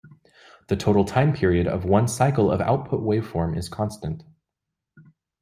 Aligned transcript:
The 0.65 0.75
total 0.75 1.05
time 1.05 1.31
period 1.31 1.67
of 1.67 1.85
one 1.85 2.07
cycle 2.07 2.49
of 2.49 2.59
output 2.59 3.01
waveform 3.01 3.55
is 3.55 3.69
constant. 3.69 4.23